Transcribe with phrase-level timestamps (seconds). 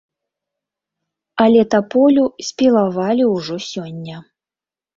[1.45, 4.17] Але таполю спілавалі ўжо сёння.